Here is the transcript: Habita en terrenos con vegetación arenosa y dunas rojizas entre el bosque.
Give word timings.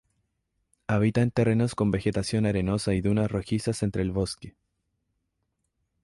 Habita 0.87 1.21
en 1.21 1.29
terrenos 1.29 1.75
con 1.75 1.91
vegetación 1.91 2.47
arenosa 2.47 2.95
y 2.95 3.01
dunas 3.01 3.29
rojizas 3.29 3.83
entre 3.83 4.01
el 4.01 4.09
bosque. 4.09 4.55